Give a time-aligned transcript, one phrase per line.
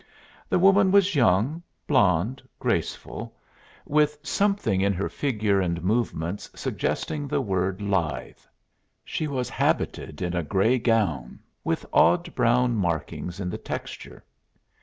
[0.49, 3.35] The woman was young, blonde, graceful,
[3.85, 8.33] with something in her figure and movements suggesting the word "lithe."
[9.05, 14.25] She was habited in a gray gown with odd brown markings in the texture.